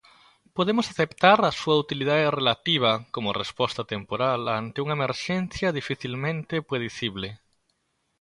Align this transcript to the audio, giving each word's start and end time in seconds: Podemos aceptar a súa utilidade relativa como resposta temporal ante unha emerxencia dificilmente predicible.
Podemos 0.57 0.85
aceptar 0.93 1.39
a 1.43 1.55
súa 1.59 1.79
utilidade 1.83 2.33
relativa 2.39 2.91
como 3.13 3.37
resposta 3.41 3.81
temporal 3.93 4.41
ante 4.59 4.77
unha 4.83 4.97
emerxencia 4.99 5.75
dificilmente 5.79 6.55
predicible. 6.69 7.29